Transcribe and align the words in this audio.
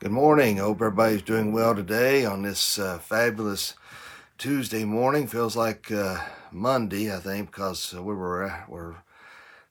Good 0.00 0.12
morning. 0.12 0.58
Hope 0.58 0.76
everybody's 0.76 1.22
doing 1.22 1.50
well 1.50 1.74
today 1.74 2.24
on 2.24 2.42
this 2.42 2.78
uh, 2.78 2.98
fabulous 2.98 3.74
Tuesday 4.38 4.84
morning. 4.84 5.26
Feels 5.26 5.56
like 5.56 5.90
uh, 5.90 6.18
Monday, 6.52 7.12
I 7.12 7.18
think, 7.18 7.50
because 7.50 7.92
we 7.92 8.14
were, 8.14 8.44
uh, 8.44 8.60
were 8.68 8.98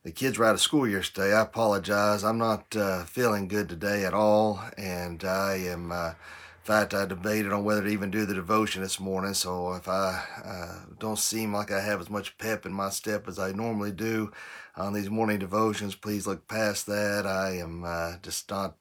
the 0.04 0.12
kids 0.12 0.38
were 0.38 0.44
out 0.44 0.56
of 0.56 0.60
school 0.60 0.86
yesterday. 0.86 1.34
I 1.34 1.44
apologize. 1.44 2.26
I'm 2.26 2.38
not 2.38 2.76
uh, 2.76 3.06
feeling 3.06 3.48
good 3.48 3.70
today 3.70 4.04
at 4.04 4.14
all, 4.14 4.60
and 4.78 5.24
I 5.24 5.60
am. 5.66 5.94
Uh, 5.94 6.10
in 6.10 6.74
fact, 6.74 6.94
I 6.94 7.06
debated 7.06 7.54
on 7.54 7.64
whether 7.64 7.84
to 7.84 7.88
even 7.88 8.12
do 8.12 8.26
the 8.26 8.34
devotion 8.36 8.82
this 8.82 9.00
morning. 9.00 9.34
So 9.34 9.76
if 9.76 9.88
I 9.88 10.22
uh, 10.44 10.80
don't 11.00 11.18
seem 11.18 11.54
like 11.54 11.72
I 11.72 11.80
have 11.80 12.02
as 12.02 12.10
much 12.10 12.38
pep 12.38 12.66
in 12.66 12.74
my 12.74 12.90
step 12.90 13.30
as 13.30 13.40
I 13.40 13.54
normally 13.54 13.94
do 13.94 14.34
on 14.76 14.92
these 14.92 15.10
morning 15.10 15.40
devotions, 15.40 15.96
please 15.96 16.28
look 16.28 16.50
past 16.50 16.86
that. 16.88 17.26
I 17.26 17.60
am 17.60 17.86
just 18.22 18.50
not 18.50 18.76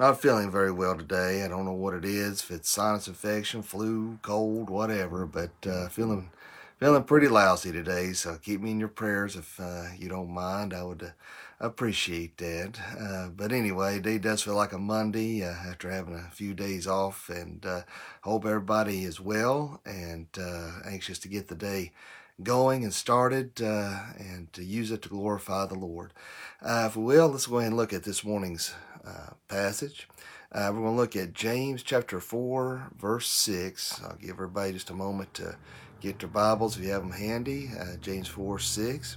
not 0.00 0.18
feeling 0.18 0.50
very 0.50 0.72
well 0.72 0.96
today. 0.96 1.44
I 1.44 1.48
don't 1.48 1.66
know 1.66 1.74
what 1.74 1.92
it 1.92 2.06
is. 2.06 2.40
If 2.40 2.50
it's 2.50 2.70
sinus 2.70 3.06
infection, 3.06 3.60
flu, 3.60 4.18
cold, 4.22 4.70
whatever, 4.70 5.26
but 5.26 5.50
uh, 5.66 5.88
feeling 5.88 6.30
feeling 6.78 7.04
pretty 7.04 7.28
lousy 7.28 7.70
today. 7.70 8.14
So 8.14 8.38
keep 8.38 8.62
me 8.62 8.70
in 8.70 8.80
your 8.80 8.88
prayers 8.88 9.36
if 9.36 9.60
uh, 9.60 9.88
you 9.98 10.08
don't 10.08 10.30
mind. 10.30 10.72
I 10.72 10.84
would 10.84 11.02
uh, 11.02 11.10
appreciate 11.60 12.38
that. 12.38 12.80
Uh, 12.98 13.28
but 13.28 13.52
anyway, 13.52 14.00
day 14.00 14.16
does 14.16 14.42
feel 14.42 14.54
like 14.54 14.72
a 14.72 14.78
Monday 14.78 15.44
uh, 15.44 15.50
after 15.50 15.90
having 15.90 16.14
a 16.14 16.30
few 16.30 16.54
days 16.54 16.86
off, 16.86 17.28
and 17.28 17.66
uh, 17.66 17.82
hope 18.22 18.46
everybody 18.46 19.04
is 19.04 19.20
well 19.20 19.82
and 19.84 20.28
anxious 20.86 21.18
to 21.18 21.28
get 21.28 21.48
the 21.48 21.54
day 21.54 21.92
going 22.42 22.84
and 22.84 22.94
started 22.94 23.60
uh, 23.62 24.00
and 24.18 24.52
to 24.52 24.64
use 24.64 24.90
it 24.90 25.02
to 25.02 25.08
glorify 25.08 25.66
the 25.66 25.74
Lord. 25.74 26.12
Uh, 26.62 26.84
if 26.86 26.96
we 26.96 27.04
will, 27.04 27.28
let's 27.28 27.46
go 27.46 27.58
ahead 27.58 27.68
and 27.68 27.76
look 27.76 27.92
at 27.92 28.04
this 28.04 28.24
morning's 28.24 28.74
uh, 29.06 29.34
passage. 29.48 30.08
Uh, 30.52 30.70
we're 30.72 30.80
going 30.80 30.94
to 30.94 31.00
look 31.00 31.16
at 31.16 31.32
James 31.32 31.82
chapter 31.82 32.20
4, 32.20 32.92
verse 32.98 33.28
6. 33.28 34.02
I'll 34.02 34.16
give 34.16 34.30
everybody 34.30 34.72
just 34.72 34.90
a 34.90 34.94
moment 34.94 35.32
to 35.34 35.56
get 36.00 36.18
their 36.18 36.28
Bibles 36.28 36.76
if 36.76 36.84
you 36.84 36.90
have 36.90 37.02
them 37.02 37.12
handy. 37.12 37.70
Uh, 37.78 37.96
James 38.00 38.28
4, 38.28 38.58
6. 38.58 39.16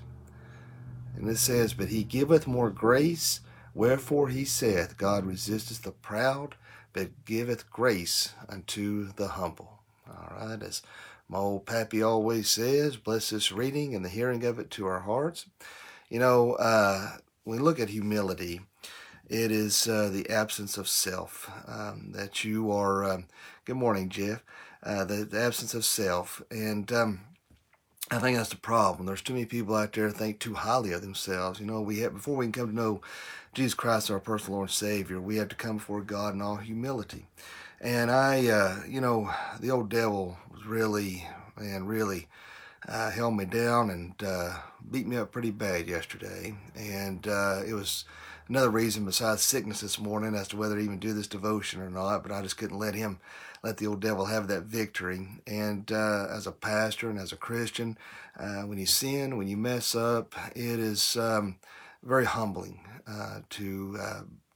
And 1.16 1.30
it 1.30 1.38
says, 1.38 1.74
But 1.74 1.90
he 1.90 2.04
giveth 2.04 2.48
more 2.48 2.70
grace, 2.70 3.42
wherefore 3.74 4.30
he 4.30 4.46
saith, 4.46 4.98
God 4.98 5.26
resisteth 5.26 5.82
the 5.82 5.92
proud, 5.92 6.56
but 6.92 7.26
giveth 7.26 7.70
grace 7.70 8.34
unto 8.48 9.12
the 9.14 9.30
humble. 9.30 9.82
All 10.08 10.38
right, 10.38 10.62
as 10.62 10.82
my 11.30 11.40
old 11.40 11.66
pappy 11.66 12.04
always 12.04 12.50
says, 12.50 12.98
bless 12.98 13.30
this 13.30 13.52
reading 13.52 13.96
and 13.96 14.04
the 14.04 14.10
hearing 14.10 14.44
of 14.46 14.60
it 14.60 14.70
to 14.72 14.86
our 14.86 15.00
hearts. 15.00 15.48
You 16.10 16.20
know, 16.20 16.54
uh, 16.54 17.18
when 17.44 17.58
we 17.58 17.64
look 17.64 17.80
at 17.80 17.90
humility, 17.90 18.62
it 19.30 19.52
is 19.52 19.88
uh, 19.88 20.10
the 20.10 20.30
absence 20.30 20.78
of 20.78 20.88
self. 20.88 21.50
Um, 21.68 22.12
that 22.14 22.44
you 22.44 22.72
are, 22.72 23.04
um, 23.04 23.26
good 23.66 23.78
morning, 23.78 24.10
Jeff, 24.10 24.44
uh, 24.84 25.06
the, 25.06 25.26
the, 25.26 25.40
absence 25.42 25.74
of 25.74 25.86
self. 25.86 26.42
And 26.52 26.92
um, 26.92 27.22
I 28.12 28.20
think 28.20 28.38
that's 28.38 28.50
the 28.50 28.58
problem. 28.58 29.06
There's 29.06 29.22
too 29.22 29.34
many 29.34 29.46
people 29.46 29.76
out 29.76 29.94
there 29.94 30.12
think 30.12 30.40
too 30.40 30.56
highly 30.56 30.92
of 30.92 31.02
themselves. 31.02 31.60
You 31.60 31.66
know, 31.66 31.82
we 31.82 32.00
have, 32.00 32.14
before 32.14 32.36
we 32.36 32.46
can 32.46 32.52
come 32.52 32.68
to 32.70 32.76
know 32.76 33.02
Jesus 33.54 33.74
Christ, 33.74 34.12
our 34.12 34.20
personal 34.20 34.58
Lord 34.58 34.70
and 34.70 34.76
Savior, 34.76 35.22
we 35.22 35.38
have 35.38 35.50
to 35.50 35.56
come 35.56 35.78
before 35.78 36.02
God 36.02 36.34
in 36.34 36.42
all 36.42 36.58
humility. 36.58 37.28
And 37.80 38.12
I, 38.12 38.48
uh, 38.48 38.80
you 38.88 39.02
know, 39.02 39.32
the 39.60 39.72
old 39.72 39.90
devil 39.90 40.38
was 40.52 40.66
really, 40.66 41.28
man, 41.58 41.86
really 41.86 42.28
uh, 42.88 43.12
held 43.12 43.36
me 43.36 43.46
down 43.46 43.90
and 43.90 44.14
uh, 44.24 44.56
beat 44.90 45.08
me 45.08 45.18
up 45.18 45.32
pretty 45.32 45.52
bad 45.52 45.88
yesterday. 45.88 46.56
And 46.76 47.28
uh, 47.28 47.62
it 47.66 47.74
was 47.74 48.06
another 48.48 48.70
reason 48.70 49.06
besides 49.06 49.42
sickness 49.42 49.82
this 49.82 50.00
morning 50.00 50.36
as 50.36 50.48
to 50.50 50.58
whether 50.58 50.76
to 50.76 50.82
even 50.82 51.00
do 51.00 51.14
this 51.14 51.28
devotion 51.28 51.82
or 51.82 51.90
not. 51.90 52.24
But 52.24 52.32
I 52.32 52.42
just 52.42 52.58
couldn't 52.58 52.80
let 52.80 52.96
him, 52.96 53.20
let 53.64 53.78
the 53.78 53.88
old 53.88 54.02
devil 54.02 54.26
have 54.26 54.48
that 54.48 54.64
victory. 54.64 55.28
And 55.48 55.92
uh, 55.92 56.28
as 56.30 56.48
a 56.48 56.52
pastor 56.52 57.10
and 57.10 57.20
as 57.20 57.32
a 57.32 57.38
Christian, 57.38 57.98
uh, 58.40 58.64
when 58.64 58.78
you 58.78 58.86
sin, 58.86 59.38
when 59.38 59.48
you 59.48 59.58
mess 59.58 59.96
up, 59.96 60.36
it 60.56 60.80
is 60.80 61.18
um, 61.18 61.58
very 62.04 62.26
humbling 62.26 62.80
uh, 63.08 63.40
to 63.52 63.98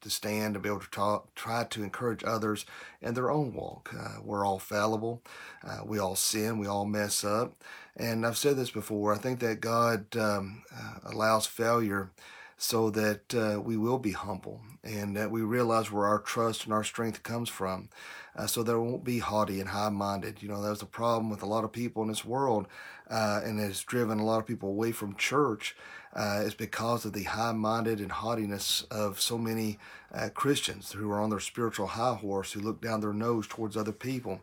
to 0.02 0.10
stand 0.10 0.56
and 0.56 0.64
be 0.64 0.70
able 0.70 0.80
to 0.80 0.90
talk, 0.90 1.34
try 1.36 1.64
to 1.66 1.84
encourage 1.84 2.24
others 2.24 2.66
in 3.02 3.14
their 3.14 3.30
own 3.30 3.54
walk. 3.54 3.94
Uh, 3.98 4.22
we're 4.24 4.46
all 4.46 4.60
fallible. 4.60 5.22
Uh, 5.68 5.80
we 5.86 6.00
all 6.00 6.16
sin. 6.16 6.60
We 6.60 6.68
all 6.68 6.86
mess 6.86 7.24
up. 7.24 7.62
And 7.96 8.26
I've 8.26 8.38
said 8.38 8.56
this 8.58 8.72
before. 8.72 9.14
I 9.14 9.18
think 9.18 9.40
that 9.40 9.60
God 9.60 10.16
um, 10.16 10.64
uh, 10.74 11.12
allows 11.12 11.46
failure 11.46 12.12
so 12.58 12.90
that 12.90 13.36
uh, 13.36 13.62
we 13.62 13.78
will 13.78 14.00
be 14.00 14.12
humble 14.12 14.62
and 14.84 15.16
that 15.16 15.30
we 15.32 15.42
realize 15.42 15.92
where 15.92 16.06
our 16.06 16.20
trust 16.20 16.66
and 16.66 16.74
our 16.74 16.84
strength 16.84 17.24
comes 17.24 17.50
from. 17.50 17.90
Uh, 18.38 18.46
so 18.46 18.64
there 18.64 18.80
won't 18.80 19.04
be 19.04 19.20
haughty 19.20 19.60
and 19.60 19.70
high 19.70 19.90
minded. 19.90 20.42
You 20.42 20.50
know, 20.50 20.62
that's 20.62 20.82
a 20.82 20.86
problem 20.88 21.30
with 21.30 21.42
a 21.42 21.48
lot 21.48 21.64
of 21.64 21.72
people 21.72 22.04
in 22.04 22.10
this 22.10 22.24
world, 22.24 22.68
uh, 23.10 23.42
and 23.44 23.60
it's 23.60 23.84
driven 23.84 24.20
a 24.20 24.26
lot 24.26 24.40
of 24.40 24.46
people 24.46 24.70
away 24.70 24.92
from 24.92 25.16
church 25.16 25.76
uh, 26.18 26.42
is 26.44 26.56
because 26.56 27.06
of 27.06 27.14
the 27.14 27.24
high 27.24 27.52
minded 27.52 28.00
and 28.00 28.12
haughtiness 28.12 28.84
of 28.90 29.22
so 29.22 29.38
many 29.38 29.78
uh, 30.14 30.30
Christians 30.34 30.92
who 30.94 31.12
are 31.12 31.22
on 31.22 31.30
their 31.30 31.40
spiritual 31.40 31.88
high 31.88 32.16
horse, 32.16 32.54
who 32.54 32.60
look 32.60 32.82
down 32.82 33.02
their 33.02 33.14
nose 33.14 33.48
towards 33.48 33.78
other 33.78 33.92
people. 33.92 34.42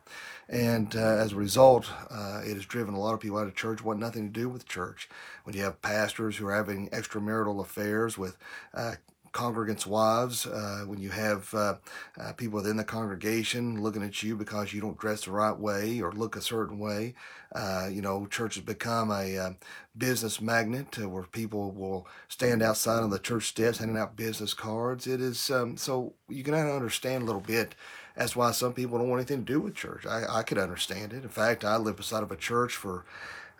And 0.48 0.94
uh, 0.94 1.00
as 1.00 1.32
a 1.32 1.36
result, 1.36 1.90
uh, 2.10 2.42
it 2.44 2.54
has 2.54 2.64
driven 2.64 2.94
a 2.94 3.00
lot 3.00 3.14
of 3.14 3.20
people 3.20 3.38
out 3.38 3.48
of 3.48 3.56
church, 3.56 3.82
want 3.82 3.98
nothing 3.98 4.32
to 4.32 4.40
do 4.40 4.48
with 4.48 4.68
church. 4.68 5.08
When 5.42 5.56
you 5.56 5.62
have 5.62 5.82
pastors 5.82 6.36
who 6.36 6.46
are 6.46 6.54
having 6.54 6.90
extramarital 6.90 7.60
affairs 7.60 8.16
with 8.16 8.36
uh, 8.72 8.94
congregants' 9.34 9.86
wives, 9.86 10.46
uh, 10.46 10.84
when 10.86 11.00
you 11.00 11.10
have 11.10 11.52
uh, 11.52 11.74
uh, 12.18 12.32
people 12.34 12.56
within 12.56 12.76
the 12.76 12.84
congregation 12.84 13.82
looking 13.82 14.02
at 14.02 14.22
you 14.22 14.36
because 14.36 14.72
you 14.72 14.80
don't 14.80 14.96
dress 14.96 15.24
the 15.24 15.32
right 15.32 15.58
way 15.58 16.00
or 16.00 16.12
look 16.12 16.36
a 16.36 16.40
certain 16.40 16.78
way. 16.78 17.14
Uh, 17.54 17.88
you 17.90 18.00
know, 18.00 18.26
church 18.26 18.54
has 18.54 18.64
become 18.64 19.10
a 19.10 19.36
uh, 19.36 19.50
business 19.98 20.40
magnet 20.40 20.96
where 20.98 21.24
people 21.24 21.72
will 21.72 22.06
stand 22.28 22.62
outside 22.62 23.02
on 23.02 23.10
the 23.10 23.18
church 23.18 23.48
steps 23.48 23.78
handing 23.78 23.98
out 23.98 24.16
business 24.16 24.54
cards. 24.54 25.06
It 25.06 25.20
is 25.20 25.50
um, 25.50 25.76
so 25.76 26.14
you 26.28 26.42
can 26.42 26.54
understand 26.54 27.24
a 27.24 27.26
little 27.26 27.40
bit. 27.40 27.74
That's 28.16 28.36
why 28.36 28.52
some 28.52 28.72
people 28.72 28.98
don't 28.98 29.08
want 29.08 29.20
anything 29.20 29.44
to 29.44 29.52
do 29.52 29.60
with 29.60 29.74
church. 29.74 30.06
I, 30.06 30.24
I 30.28 30.42
could 30.44 30.58
understand 30.58 31.12
it. 31.12 31.24
In 31.24 31.28
fact, 31.28 31.64
I 31.64 31.76
lived 31.76 31.96
beside 31.96 32.22
of 32.22 32.30
a 32.30 32.36
church 32.36 32.76
for 32.76 33.04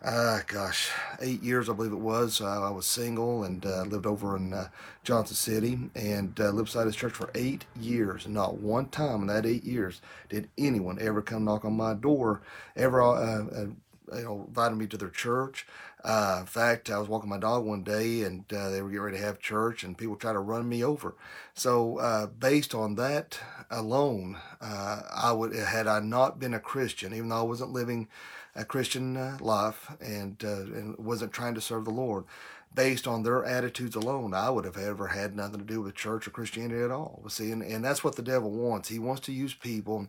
uh, 0.05 0.39
gosh, 0.45 0.91
eight 1.19 1.41
years, 1.41 1.67
I 1.67 1.73
believe 1.73 1.91
it 1.91 1.95
was. 1.95 2.39
Uh, 2.39 2.61
I 2.61 2.69
was 2.69 2.85
single 2.85 3.43
and 3.43 3.65
uh, 3.65 3.81
lived 3.83 4.05
over 4.05 4.37
in 4.37 4.53
uh, 4.53 4.67
Johnson 5.03 5.35
City 5.35 5.79
and 5.95 6.39
uh, 6.39 6.51
lived 6.51 6.67
beside 6.67 6.85
this 6.85 6.95
church 6.95 7.13
for 7.13 7.31
eight 7.33 7.65
years. 7.79 8.25
And 8.25 8.35
not 8.35 8.59
one 8.59 8.89
time 8.89 9.21
in 9.21 9.27
that 9.27 9.47
eight 9.47 9.63
years 9.63 10.01
did 10.29 10.47
anyone 10.59 10.99
ever 11.01 11.23
come 11.23 11.43
knock 11.45 11.65
on 11.65 11.73
my 11.75 11.95
door, 11.95 12.41
ever 12.75 13.01
uh, 13.01 13.45
uh, 13.45 13.65
you 14.13 14.23
know, 14.23 14.45
invited 14.47 14.75
me 14.75 14.87
to 14.87 14.97
their 14.97 15.09
church. 15.09 15.65
Uh, 16.03 16.37
in 16.41 16.45
fact, 16.45 16.89
I 16.89 16.99
was 16.99 17.07
walking 17.07 17.29
my 17.29 17.39
dog 17.39 17.65
one 17.65 17.83
day 17.83 18.21
and 18.21 18.43
uh, 18.53 18.69
they 18.69 18.81
were 18.81 18.89
getting 18.89 19.03
ready 19.03 19.17
to 19.17 19.23
have 19.23 19.39
church 19.39 19.83
and 19.83 19.97
people 19.97 20.15
tried 20.15 20.33
to 20.33 20.39
run 20.39 20.69
me 20.69 20.83
over. 20.83 21.15
So, 21.55 21.97
uh, 21.97 22.27
based 22.27 22.75
on 22.75 22.95
that 22.95 23.39
alone, 23.71 24.37
I 24.61 25.31
would, 25.31 25.55
had 25.55 25.87
I 25.87 25.99
not 25.99 26.39
been 26.39 26.53
a 26.53 26.59
Christian, 26.59 27.13
even 27.13 27.29
though 27.29 27.39
I 27.39 27.43
wasn't 27.43 27.73
living 27.73 28.07
a 28.55 28.63
Christian 28.65 29.17
uh, 29.17 29.37
life 29.41 29.91
and, 29.99 30.41
uh, 30.43 30.61
and 30.61 30.97
wasn't 30.97 31.33
trying 31.33 31.55
to 31.55 31.61
serve 31.61 31.85
the 31.85 31.91
Lord. 31.91 32.25
Based 32.73 33.07
on 33.07 33.23
their 33.23 33.45
attitudes 33.45 33.95
alone, 33.95 34.33
I 34.33 34.49
would 34.49 34.65
have 34.65 34.77
ever 34.77 35.07
had 35.07 35.33
nothing 35.35 35.59
to 35.59 35.65
do 35.65 35.81
with 35.81 35.95
church 35.95 36.27
or 36.27 36.31
Christianity 36.31 36.81
at 36.81 36.91
all. 36.91 37.23
See, 37.29 37.51
and, 37.51 37.61
and 37.61 37.83
that's 37.85 38.03
what 38.03 38.17
the 38.17 38.21
devil 38.21 38.51
wants. 38.51 38.89
He 38.89 38.99
wants 38.99 39.21
to 39.21 39.31
use 39.33 39.53
people 39.53 40.07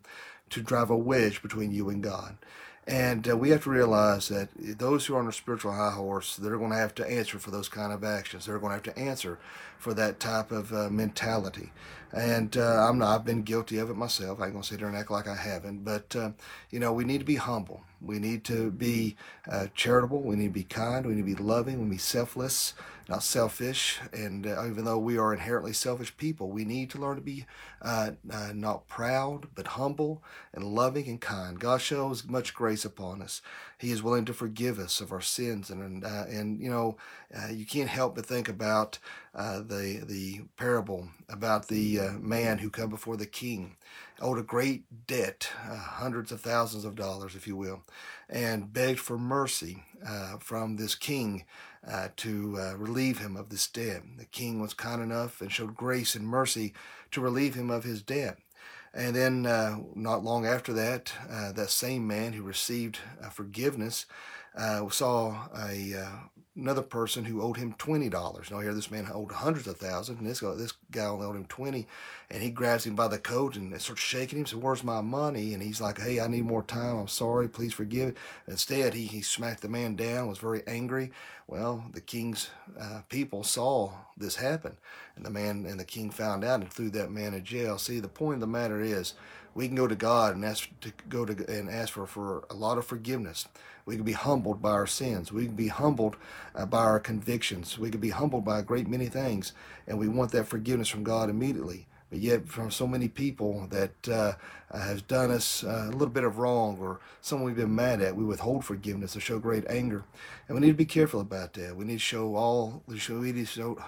to 0.51 0.63
drive 0.63 0.91
a 0.91 0.97
wedge 0.97 1.43
between 1.43 1.73
you 1.73 1.89
and 1.89 2.03
God. 2.03 2.37
And 2.87 3.29
uh, 3.29 3.37
we 3.37 3.51
have 3.51 3.65
to 3.65 3.71
realize 3.71 4.29
that 4.29 4.49
those 4.57 5.07
who 5.07 5.17
are 5.17 5.19
on 5.19 5.27
a 5.27 5.33
spiritual 5.33 5.73
high 5.73 5.91
horse, 5.91 6.37
they're 6.37 6.57
going 6.57 6.71
to 6.71 6.77
have 6.77 6.95
to 6.97 7.11
answer 7.11 7.39
for 7.39 7.51
those 7.51 7.69
kind 7.69 7.93
of 7.93 8.05
actions. 8.05 8.47
They're 8.47 8.61
going 8.61 8.71
to 8.71 8.75
have 8.91 8.95
to 8.95 8.99
answer 8.99 9.39
for 9.77 9.93
that 9.95 10.21
type 10.21 10.53
of 10.53 10.73
uh, 10.73 10.89
mentality. 10.89 11.73
And 12.17 12.57
uh, 12.57 12.89
I'm 12.89 12.97
not, 12.97 13.15
I've 13.15 13.25
been 13.27 13.43
guilty 13.43 13.77
of 13.77 13.91
it 13.91 13.97
myself. 13.97 14.41
I 14.41 14.47
ain't 14.47 14.57
to 14.57 14.63
sit 14.63 14.79
there 14.79 14.89
and 14.89 14.97
act 14.97 15.11
like 15.11 15.29
I 15.29 15.37
haven't. 15.37 15.85
But, 15.85 16.17
uh, 16.17 16.31
you 16.71 16.81
know, 16.81 16.95
we 16.95 17.05
need 17.05 17.19
to 17.19 17.27
be 17.27 17.35
humble. 17.35 17.83
We 18.01 18.19
need 18.19 18.43
to 18.45 18.71
be 18.71 19.17
uh, 19.51 19.67
charitable. 19.75 20.23
We 20.23 20.37
need 20.37 20.49
to 20.49 20.53
be 20.53 20.65
kind. 20.65 21.05
We 21.05 21.15
need 21.15 21.27
to 21.27 21.37
be 21.37 21.43
loving. 21.43 21.77
We 21.77 21.85
need 21.85 21.91
to 21.91 21.95
be 21.97 21.99
selfless, 21.99 22.73
not 23.09 23.23
selfish. 23.23 24.01
And 24.15 24.47
uh, 24.47 24.67
even 24.67 24.85
though 24.87 24.99
we 24.99 25.19
are 25.19 25.33
inherently 25.35 25.75
selfish 25.75 26.17
people, 26.17 26.49
we 26.49 26.65
need 26.65 26.89
to 26.91 26.99
learn 26.99 27.17
to 27.17 27.23
be 27.23 27.45
uh, 27.83 28.13
uh 28.31 28.53
not 28.55 28.87
proud, 28.87 29.49
but 29.55 29.67
humble 29.67 30.23
and 30.55 30.65
loving 30.65 31.09
and 31.09 31.21
kind. 31.21 31.59
God 31.61 31.81
shows 31.83 32.27
much 32.27 32.55
grace 32.55 32.85
upon 32.85 33.21
us. 33.21 33.43
He 33.79 33.91
is 33.91 34.03
willing 34.03 34.25
to 34.27 34.35
forgive 34.35 34.79
us 34.79 35.01
of 35.01 35.13
our 35.13 35.21
sins. 35.21 35.71
And, 35.71 35.83
and, 35.83 36.05
uh, 36.05 36.25
you 36.29 36.71
know, 36.71 36.97
uh, 37.35 37.49
you 37.49 37.67
can't 37.67 37.91
help 37.91 38.15
but 38.15 38.25
think 38.25 38.49
about 38.49 38.99
the, 39.35 40.03
the 40.07 40.43
parable 40.57 41.09
about 41.29 41.69
the 41.69 42.01
man 42.21 42.59
who 42.59 42.71
come 42.71 42.91
before 42.91 43.17
the 43.17 43.27
king 43.27 43.77
owed 44.21 44.39
a 44.39 44.43
great 44.43 45.07
debt, 45.07 45.51
uh, 45.69 45.77
hundreds 45.77 46.33
of 46.33 46.41
thousands 46.41 46.85
of 46.85 46.95
dollars, 46.95 47.35
if 47.35 47.47
you 47.47 47.57
will, 47.57 47.83
and 48.29 48.73
begged 48.73 48.99
for 48.99 49.19
mercy 49.19 49.85
uh, 50.07 50.39
from 50.39 50.77
this 50.77 50.95
king 50.95 51.45
uh, 51.87 52.09
to 52.17 52.57
uh, 52.59 52.77
relieve 52.77 53.19
him 53.19 53.37
of 53.37 53.49
this 53.49 53.67
debt. 53.69 54.03
The 54.19 54.25
king 54.25 54.61
was 54.61 54.75
kind 54.75 55.03
enough 55.03 55.41
and 55.41 55.53
showed 55.53 55.77
grace 55.77 56.15
and 56.15 56.27
mercy 56.27 56.73
to 57.13 57.21
relieve 57.21 57.55
him 57.55 57.71
of 57.71 57.85
his 57.85 58.03
debt. 58.03 58.39
And 58.95 59.15
then, 59.15 59.45
uh, 59.45 59.77
not 59.95 60.25
long 60.25 60.47
after 60.47 60.73
that, 60.73 61.13
uh, 61.31 61.53
that 61.53 61.71
same 61.71 62.07
man 62.07 62.33
who 62.33 62.43
received 62.43 62.99
forgiveness 63.31 64.07
saw 64.89 65.49
a 65.55 66.09
another 66.57 66.83
person 66.83 67.25
who 67.25 67.43
owed 67.43 67.59
him 67.59 67.75
twenty 67.75 68.09
dollars. 68.09 68.51
Now 68.51 68.61
here, 68.61 68.75
this 68.75 68.91
man 68.91 69.09
owed 69.13 69.33
hundreds 69.33 69.67
of 69.67 69.77
thousands, 69.77 70.19
and 70.19 70.29
this 70.29 70.41
guy, 70.41 70.55
this 70.55 70.73
guy 70.91 71.05
only 71.05 71.27
owed 71.27 71.37
him 71.37 71.47
twenty. 71.47 71.87
And 72.29 72.43
he 72.43 72.51
grabs 72.51 72.85
him 72.85 72.97
by 72.97 73.07
the 73.07 73.19
coat 73.19 73.57
and 73.57 73.81
starts 73.81 74.01
shaking 74.01 74.41
him. 74.41 74.47
Said, 74.47 74.63
"Where's 74.63 74.83
my 74.83 75.01
money?" 75.01 75.55
And 75.55 75.63
he's 75.63 75.81
like, 75.81 76.01
"Hey, 76.01 76.19
I 76.19 76.27
need 76.27 76.45
more 76.45 76.63
time. 76.63 76.97
I'm 76.97 77.09
sorry. 77.09 77.49
Please 77.49 77.73
forgive." 77.73 78.17
Instead, 78.49 78.95
he 78.95 79.05
he 79.07 79.23
smacked 79.23 79.63
the 79.63 79.69
man 79.69 79.95
down. 79.95 80.29
Was 80.29 80.39
very 80.39 80.63
angry. 80.67 81.13
Well, 81.47 81.85
the 81.93 82.01
king's 82.01 82.51
uh, 82.81 83.03
people 83.09 83.45
saw 83.45 83.93
this 84.17 84.37
happen, 84.37 84.77
and 85.15 85.25
the 85.25 85.31
man 85.31 85.65
and 85.67 85.79
the 85.79 85.85
king 85.85 86.11
found 86.11 86.43
out 86.43 86.61
and 86.61 86.73
threw 86.73 86.91
that 86.91 87.13
man 87.13 87.35
in 87.35 87.45
jail. 87.45 87.79
See, 87.79 88.01
the 88.01 88.09
point 88.09 88.35
of 88.35 88.41
the 88.41 88.47
matter 88.49 88.81
is, 88.81 89.15
we 89.55 89.69
can 89.69 89.77
go 89.77 89.87
to 89.87 89.95
God 89.95 90.35
and 90.35 90.45
ask 90.45 90.69
to 90.81 90.93
go 91.09 91.25
to 91.25 91.33
and 91.49 91.71
ask 91.71 91.93
for 91.93 92.07
for 92.07 92.45
a 92.51 92.55
lot 92.55 92.79
of 92.79 92.87
forgiveness. 92.87 93.47
We 93.85 93.95
can 93.95 94.05
be 94.05 94.13
humbled 94.13 94.61
by 94.61 94.73
our 94.73 94.89
sins. 94.89 95.31
We 95.31 95.47
can 95.47 95.55
be 95.55 95.69
humbled 95.69 96.17
uh, 96.55 96.67
by 96.67 96.79
our 96.79 97.01
convictions. 97.01 97.79
We 97.79 97.91
can 97.91 98.01
be 98.01 98.11
humbled 98.11 98.45
by 98.45 98.59
a 98.59 98.63
great 98.63 98.89
many 98.89 99.07
things, 99.07 99.53
and 99.87 99.99
we 99.99 100.09
want 100.09 100.33
that 100.33 100.49
forgiveness 100.49 100.89
from 100.89 101.05
God 101.05 101.31
immediately. 101.31 101.87
But 102.09 102.21
yet, 102.21 102.49
from 102.49 102.71
so 102.71 102.87
many 102.87 103.09
people 103.09 103.67
that 103.71 104.09
uh, 104.09 104.33
has 104.73 105.03
done 105.03 105.33
us 105.33 105.65
uh, 105.65 105.87
a 105.89 105.93
little 105.93 106.07
bit 106.09 106.23
of 106.23 106.39
wrong 106.39 106.79
or 106.81 107.01
someone 107.21 107.47
we've 107.47 107.57
been 107.57 107.75
mad 107.75 108.01
at, 108.01 108.15
we 108.15 108.25
withhold 108.25 108.65
forgiveness 108.65 109.17
or 109.17 109.21
show 109.21 109.39
great 109.41 109.65
anger, 109.69 110.05
and 110.47 110.55
we 110.55 110.61
need 110.61 110.69
to 110.69 110.75
be 110.75 110.85
careful 110.85 111.21
about 111.21 111.55
that. 111.55 111.77
We 111.77 111.85
need 111.85 111.95
to 111.95 111.99
show 111.99 112.37
all. 112.37 112.83
We 112.87 112.95
need 112.95 113.35
to 113.35 113.45
show. 113.45 113.79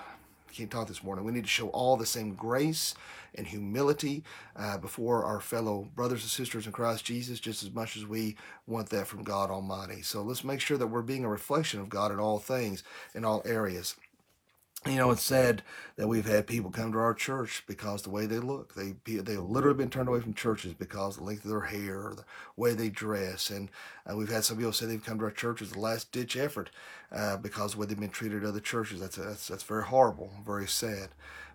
Can't 0.59 0.73
talk 0.73 0.89
this 0.89 1.05
morning. 1.05 1.25
We 1.25 1.31
need 1.31 1.45
to 1.45 1.49
show 1.49 1.69
all 1.69 1.97
the 1.97 2.05
same 2.05 2.35
grace 2.35 2.97
and 3.37 3.47
humility 3.47 4.25
uh, 4.57 4.77
before 4.77 5.25
our 5.25 5.39
fellow 5.39 5.89
brothers 5.95 6.23
and 6.23 6.31
sisters 6.31 6.67
in 6.67 6.73
Christ 6.73 7.05
Jesus, 7.05 7.39
just 7.39 7.63
as 7.63 7.71
much 7.73 7.97
as 7.97 8.05
we 8.05 8.35
want 8.67 8.89
that 8.89 9.07
from 9.07 9.23
God 9.23 9.53
Almighty. 9.53 10.03
So 10.03 10.21
let's 10.21 10.43
make 10.43 10.61
sure 10.61 10.77
that 10.77 10.89
we're 10.89 11.03
being 11.03 11.25
a 11.25 11.29
reflection 11.29 11.79
of 11.79 11.89
God 11.89 12.11
in 12.11 12.19
all 12.19 12.41
things, 12.41 12.83
in 13.15 13.25
all 13.25 13.41
areas 13.45 13.95
you 14.87 14.95
know, 14.95 15.11
it's 15.11 15.23
sad 15.23 15.63
that 15.97 16.07
we've 16.07 16.27
had 16.27 16.47
people 16.47 16.71
come 16.71 16.93
to 16.93 16.99
our 16.99 17.13
church 17.13 17.65
because 17.67 18.03
the 18.03 18.11
way 18.11 18.27
they 18.27 18.39
look. 18.39 18.75
They 18.75 18.95
they've 19.05 19.41
literally 19.41 19.77
been 19.77 19.91
turned 19.91 20.09
away 20.09 20.21
from 20.21 20.35
churches 20.35 20.73
because 20.73 21.17
the 21.17 21.25
length 21.25 21.45
of 21.45 21.51
their 21.51 21.63
hair 21.63 22.13
the 22.17 22.25
way 22.57 22.75
they 22.75 22.89
dress. 22.89 23.51
And 23.51 23.71
uh, 24.11 24.17
we've 24.17 24.31
had 24.31 24.45
some 24.45 24.57
people 24.57 24.73
say 24.73 24.87
they've 24.87 25.05
come 25.05 25.19
to 25.19 25.25
our 25.25 25.31
church 25.31 25.63
as 25.63 25.73
a 25.73 25.79
last 25.79 26.13
ditch 26.13 26.37
effort 26.37 26.71
uh, 27.13 27.37
because 27.37 27.73
the 27.73 27.79
way 27.79 27.87
they've 27.87 27.99
been 27.99 28.09
treated 28.09 28.43
at 28.43 28.49
other 28.49 28.61
churches. 28.61 29.01
That's 29.01 29.17
that's 29.17 29.49
that's 29.49 29.63
very 29.63 29.85
horrible, 29.85 30.33
very 30.45 30.67
sad. 30.67 31.11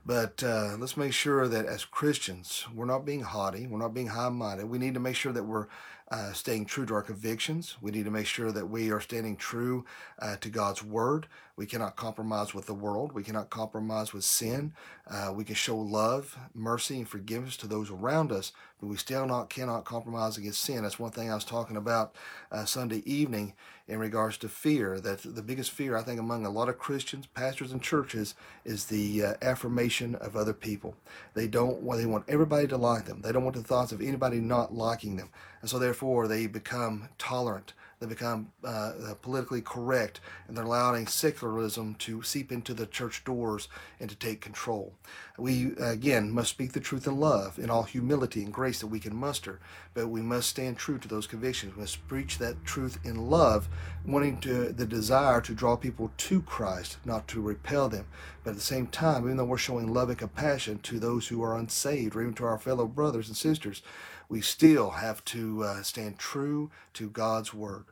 But 0.05 0.43
uh, 0.43 0.75
let's 0.77 0.97
make 0.97 1.13
sure 1.13 1.47
that 1.47 1.65
as 1.65 1.85
Christians, 1.85 2.65
we're 2.75 2.85
not 2.85 3.05
being 3.05 3.21
haughty, 3.21 3.67
we're 3.67 3.79
not 3.79 3.93
being 3.93 4.07
high 4.07 4.29
minded. 4.29 4.69
We 4.69 4.77
need 4.77 4.95
to 4.95 4.99
make 4.99 5.15
sure 5.15 5.31
that 5.31 5.45
we're 5.45 5.67
uh, 6.11 6.31
staying 6.33 6.65
true 6.65 6.85
to 6.85 6.93
our 6.93 7.01
convictions. 7.01 7.77
We 7.81 7.89
need 7.89 8.05
to 8.05 8.11
make 8.11 8.27
sure 8.27 8.51
that 8.51 8.69
we 8.69 8.91
are 8.91 8.99
standing 8.99 9.35
true 9.35 9.85
uh, 10.19 10.35
to 10.37 10.49
God's 10.49 10.83
word. 10.83 11.27
We 11.55 11.65
cannot 11.65 11.95
compromise 11.95 12.53
with 12.53 12.65
the 12.65 12.73
world. 12.73 13.13
We 13.13 13.23
cannot 13.23 13.49
compromise 13.49 14.13
with 14.13 14.23
sin. 14.23 14.73
Uh, 15.09 15.31
we 15.33 15.43
can 15.43 15.55
show 15.55 15.77
love, 15.77 16.37
mercy, 16.53 16.97
and 16.97 17.07
forgiveness 17.07 17.57
to 17.57 17.67
those 17.67 17.89
around 17.89 18.31
us, 18.31 18.51
but 18.79 18.87
we 18.87 18.97
still 18.97 19.25
not 19.25 19.49
cannot 19.49 19.85
compromise 19.85 20.37
against 20.37 20.61
sin. 20.61 20.83
That's 20.83 20.99
one 20.99 21.11
thing 21.11 21.31
I 21.31 21.35
was 21.35 21.45
talking 21.45 21.77
about 21.77 22.15
uh, 22.51 22.65
Sunday 22.65 23.01
evening 23.05 23.53
in 23.87 23.99
regards 23.99 24.37
to 24.39 24.49
fear. 24.49 24.99
That 24.99 25.21
the 25.23 25.41
biggest 25.41 25.71
fear 25.71 25.97
I 25.97 26.03
think 26.03 26.19
among 26.19 26.45
a 26.45 26.49
lot 26.49 26.69
of 26.69 26.77
Christians, 26.77 27.25
pastors, 27.27 27.71
and 27.71 27.81
churches 27.81 28.35
is 28.65 28.85
the 28.85 29.23
uh, 29.23 29.33
affirmation 29.41 30.15
of 30.15 30.35
other 30.35 30.53
people. 30.53 30.95
They 31.33 31.47
don't. 31.47 31.81
Well, 31.81 31.97
they 31.97 32.05
want 32.05 32.25
everybody 32.27 32.67
to 32.67 32.77
like 32.77 33.05
them. 33.05 33.21
They 33.21 33.31
don't 33.31 33.43
want 33.43 33.55
the 33.55 33.63
thoughts 33.63 33.91
of 33.91 34.01
anybody 34.01 34.39
not 34.39 34.73
liking 34.73 35.15
them, 35.15 35.29
and 35.61 35.69
so 35.69 35.79
therefore 35.79 36.27
they 36.27 36.47
become 36.47 37.09
tolerant 37.17 37.73
they 38.03 38.09
become 38.09 38.51
uh, 38.65 38.67
uh, 38.67 39.13
politically 39.21 39.61
correct, 39.61 40.19
and 40.47 40.57
they're 40.57 40.65
allowing 40.65 41.07
secularism 41.07 41.95
to 41.95 42.21
seep 42.21 42.51
into 42.51 42.73
the 42.73 42.85
church 42.85 43.23
doors 43.23 43.69
and 43.97 44.09
to 44.09 44.15
take 44.15 44.41
control. 44.41 44.93
We, 45.37 45.71
again, 45.79 46.29
must 46.29 46.49
speak 46.49 46.73
the 46.73 46.81
truth 46.81 47.07
in 47.07 47.17
love, 47.17 47.57
in 47.57 47.69
all 47.69 47.83
humility 47.83 48.43
and 48.43 48.53
grace 48.53 48.81
that 48.81 48.87
we 48.87 48.99
can 48.99 49.15
muster, 49.15 49.61
but 49.93 50.09
we 50.09 50.21
must 50.21 50.49
stand 50.49 50.77
true 50.77 50.97
to 50.97 51.07
those 51.07 51.27
convictions. 51.27 51.75
We 51.75 51.81
must 51.81 52.05
preach 52.09 52.39
that 52.39 52.65
truth 52.65 52.99
in 53.05 53.29
love, 53.29 53.69
wanting 54.05 54.41
to 54.41 54.73
the 54.73 54.85
desire 54.85 55.39
to 55.39 55.53
draw 55.53 55.77
people 55.77 56.11
to 56.17 56.41
Christ, 56.41 56.97
not 57.05 57.29
to 57.29 57.41
repel 57.41 57.87
them. 57.87 58.07
But 58.43 58.51
at 58.51 58.55
the 58.57 58.61
same 58.61 58.87
time, 58.87 59.23
even 59.23 59.37
though 59.37 59.45
we're 59.45 59.57
showing 59.57 59.93
love 59.93 60.09
and 60.09 60.17
compassion 60.17 60.79
to 60.79 60.99
those 60.99 61.29
who 61.29 61.41
are 61.41 61.57
unsaved, 61.57 62.17
or 62.17 62.21
even 62.21 62.33
to 62.33 62.43
our 62.43 62.59
fellow 62.59 62.85
brothers 62.85 63.29
and 63.29 63.37
sisters, 63.37 63.81
we 64.29 64.41
still 64.41 64.91
have 64.91 65.23
to 65.25 65.63
uh, 65.63 65.83
stand 65.83 66.17
true 66.17 66.71
to 66.93 67.09
God's 67.09 67.53
word. 67.53 67.85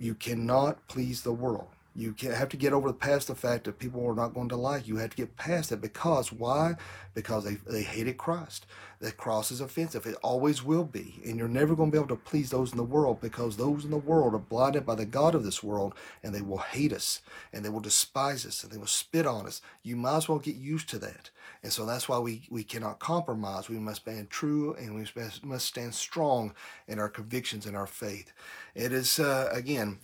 You 0.00 0.14
cannot 0.14 0.88
please 0.88 1.20
the 1.20 1.32
world. 1.32 1.68
You 1.94 2.14
have 2.22 2.48
to 2.48 2.56
get 2.56 2.72
over 2.72 2.90
past 2.90 3.26
the 3.28 3.34
fact 3.34 3.64
that 3.64 3.78
people 3.78 4.06
are 4.06 4.14
not 4.14 4.32
going 4.32 4.48
to 4.48 4.56
like 4.56 4.88
you. 4.88 4.94
You 4.94 5.00
have 5.00 5.10
to 5.10 5.16
get 5.16 5.36
past 5.36 5.72
it 5.72 5.82
because 5.82 6.32
why? 6.32 6.76
Because 7.12 7.44
they, 7.44 7.56
they 7.70 7.82
hated 7.82 8.16
Christ. 8.16 8.64
That 9.00 9.18
cross 9.18 9.50
is 9.50 9.60
offensive. 9.60 10.06
It 10.06 10.14
always 10.22 10.64
will 10.64 10.84
be. 10.84 11.20
And 11.26 11.36
you're 11.36 11.48
never 11.48 11.74
going 11.74 11.90
to 11.90 11.92
be 11.92 11.98
able 11.98 12.16
to 12.16 12.22
please 12.22 12.48
those 12.48 12.70
in 12.70 12.78
the 12.78 12.82
world 12.82 13.20
because 13.20 13.56
those 13.56 13.84
in 13.84 13.90
the 13.90 13.98
world 13.98 14.34
are 14.34 14.38
blinded 14.38 14.86
by 14.86 14.94
the 14.94 15.04
God 15.04 15.34
of 15.34 15.44
this 15.44 15.62
world 15.62 15.94
and 16.22 16.34
they 16.34 16.40
will 16.40 16.58
hate 16.58 16.94
us 16.94 17.20
and 17.52 17.62
they 17.62 17.68
will 17.68 17.80
despise 17.80 18.46
us 18.46 18.62
and 18.62 18.72
they 18.72 18.78
will 18.78 18.86
spit 18.86 19.26
on 19.26 19.46
us. 19.46 19.60
You 19.82 19.96
might 19.96 20.16
as 20.16 20.28
well 20.30 20.38
get 20.38 20.56
used 20.56 20.88
to 20.90 20.98
that. 21.00 21.28
And 21.62 21.72
so 21.72 21.84
that's 21.84 22.08
why 22.08 22.18
we, 22.18 22.42
we 22.50 22.64
cannot 22.64 22.98
compromise. 22.98 23.68
We 23.68 23.78
must 23.78 24.02
stand 24.02 24.30
true 24.30 24.74
and 24.74 24.94
we 24.94 25.06
must 25.42 25.66
stand 25.66 25.94
strong 25.94 26.54
in 26.88 26.98
our 26.98 27.08
convictions 27.08 27.66
and 27.66 27.76
our 27.76 27.86
faith. 27.86 28.32
It 28.74 28.92
is, 28.92 29.18
uh, 29.18 29.50
again, 29.52 29.98